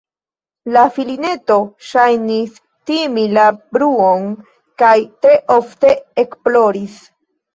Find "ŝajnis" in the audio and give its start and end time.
1.89-2.55